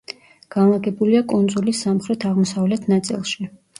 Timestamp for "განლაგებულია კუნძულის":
0.55-1.81